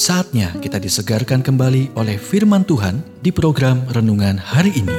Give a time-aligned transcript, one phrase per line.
[0.00, 4.96] Saatnya kita disegarkan kembali oleh firman Tuhan di program renungan hari ini.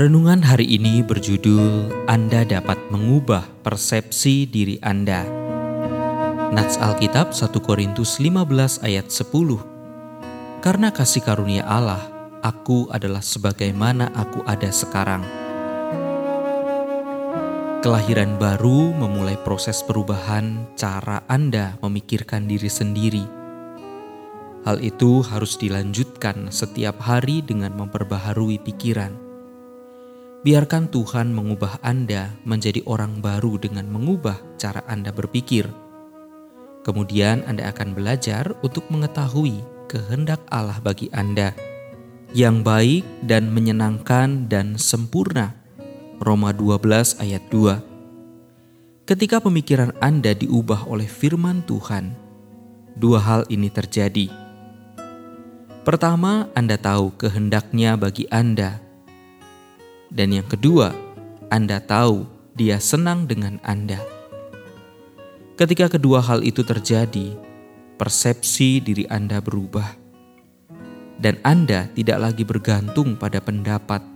[0.00, 5.28] Renungan hari ini berjudul Anda dapat mengubah persepsi diri Anda.
[6.48, 10.64] Nats Alkitab 1 Korintus 15 ayat 10.
[10.64, 12.00] Karena kasih karunia Allah,
[12.40, 15.43] aku adalah sebagaimana aku ada sekarang
[17.84, 23.20] Kelahiran baru memulai proses perubahan cara Anda memikirkan diri sendiri.
[24.64, 29.12] Hal itu harus dilanjutkan setiap hari dengan memperbaharui pikiran.
[30.48, 35.68] Biarkan Tuhan mengubah Anda menjadi orang baru dengan mengubah cara Anda berpikir.
[36.88, 39.60] Kemudian Anda akan belajar untuk mengetahui
[39.92, 41.52] kehendak Allah bagi Anda
[42.32, 45.63] yang baik dan menyenangkan dan sempurna
[46.24, 49.04] Roma 12 ayat 2.
[49.04, 52.16] Ketika pemikiran Anda diubah oleh firman Tuhan,
[52.96, 54.32] dua hal ini terjadi.
[55.84, 58.80] Pertama, Anda tahu kehendaknya bagi Anda.
[60.08, 60.96] Dan yang kedua,
[61.52, 62.24] Anda tahu
[62.56, 64.00] dia senang dengan Anda.
[65.60, 67.36] Ketika kedua hal itu terjadi,
[68.00, 69.92] persepsi diri Anda berubah.
[71.20, 74.13] Dan Anda tidak lagi bergantung pada pendapat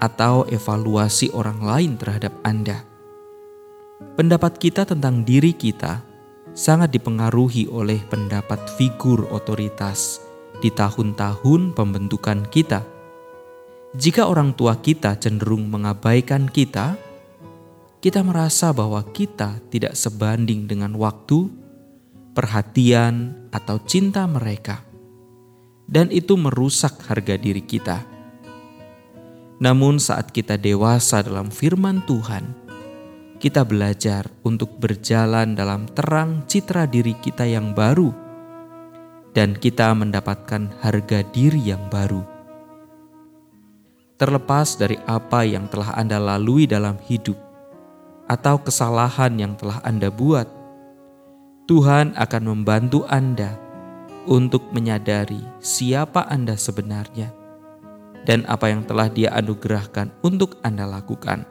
[0.00, 2.84] atau evaluasi orang lain terhadap Anda.
[4.16, 6.04] Pendapat kita tentang diri kita
[6.56, 10.20] sangat dipengaruhi oleh pendapat figur otoritas
[10.60, 12.80] di tahun-tahun pembentukan kita.
[13.96, 16.96] Jika orang tua kita cenderung mengabaikan kita,
[18.00, 21.48] kita merasa bahwa kita tidak sebanding dengan waktu,
[22.36, 24.84] perhatian, atau cinta mereka,
[25.88, 28.15] dan itu merusak harga diri kita.
[29.56, 32.44] Namun, saat kita dewasa dalam firman Tuhan,
[33.40, 38.12] kita belajar untuk berjalan dalam terang citra diri kita yang baru,
[39.32, 42.20] dan kita mendapatkan harga diri yang baru.
[44.20, 47.40] Terlepas dari apa yang telah Anda lalui dalam hidup,
[48.28, 50.48] atau kesalahan yang telah Anda buat,
[51.64, 53.56] Tuhan akan membantu Anda
[54.28, 57.45] untuk menyadari siapa Anda sebenarnya
[58.26, 61.46] dan apa yang telah Dia anugerahkan untuk Anda lakukan.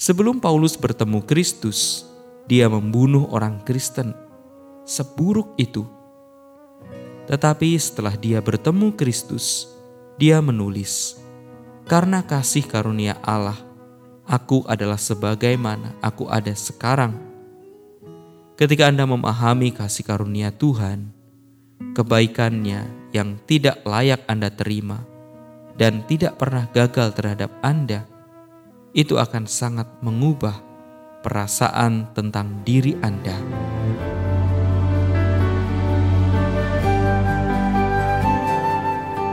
[0.00, 2.08] Sebelum Paulus bertemu Kristus,
[2.48, 4.16] dia membunuh orang Kristen.
[4.88, 5.84] Seburuk itu.
[7.28, 9.68] Tetapi setelah dia bertemu Kristus,
[10.16, 11.20] dia menulis,
[11.84, 13.60] "Karena kasih karunia Allah,
[14.24, 17.14] aku adalah sebagaimana aku ada sekarang."
[18.58, 21.12] Ketika Anda memahami kasih karunia Tuhan,
[21.92, 25.09] kebaikannya yang tidak layak Anda terima,
[25.76, 28.06] dan tidak pernah gagal terhadap Anda,
[28.96, 30.58] itu akan sangat mengubah
[31.20, 33.36] perasaan tentang diri Anda.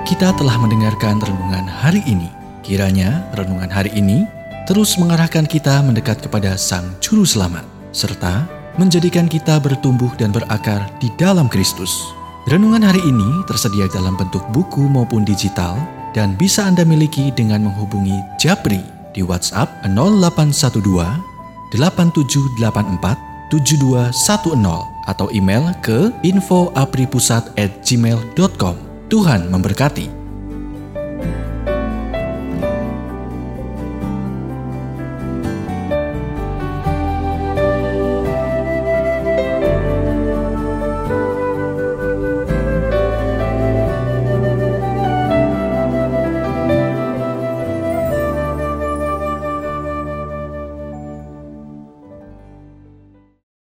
[0.07, 2.31] Kita telah mendengarkan renungan hari ini.
[2.63, 4.23] Kiranya renungan hari ini
[4.67, 7.63] terus mengarahkan kita mendekat kepada Sang Juru Selamat,
[7.95, 11.91] serta menjadikan kita bertumbuh dan berakar di dalam Kristus.
[12.47, 15.75] Renungan hari ini tersedia dalam bentuk buku maupun digital
[16.15, 18.79] dan bisa Anda miliki dengan menghubungi Japri
[19.15, 21.19] di WhatsApp 0812
[21.73, 28.75] 8784 7210 atau email ke infoapripusat@gmail.com.
[29.07, 30.16] Tuhan memberkati.